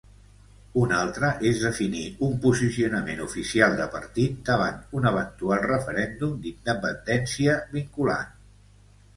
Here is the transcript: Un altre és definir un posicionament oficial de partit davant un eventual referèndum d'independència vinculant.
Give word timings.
Un 0.83 0.93
altre 0.99 1.27
és 1.49 1.59
definir 1.65 2.01
un 2.27 2.31
posicionament 2.45 3.21
oficial 3.27 3.77
de 3.81 3.87
partit 3.97 4.39
davant 4.49 4.81
un 5.01 5.07
eventual 5.13 5.63
referèndum 5.67 6.35
d'independència 6.47 7.61
vinculant. 7.79 8.35